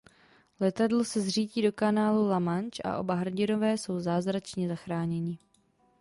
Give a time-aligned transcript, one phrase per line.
[0.59, 5.39] Letadlo se zřítí do kanálu La Manche a oba hrdinové jsou zázračně zachráněni.